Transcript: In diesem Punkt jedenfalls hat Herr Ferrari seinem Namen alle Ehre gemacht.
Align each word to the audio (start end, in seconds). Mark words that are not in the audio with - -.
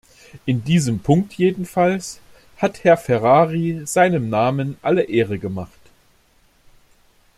In 0.47 0.63
diesem 0.63 0.97
Punkt 0.97 1.35
jedenfalls 1.35 2.19
hat 2.57 2.83
Herr 2.83 2.97
Ferrari 2.97 3.83
seinem 3.85 4.29
Namen 4.31 4.77
alle 4.81 5.03
Ehre 5.03 5.37
gemacht. 5.37 5.79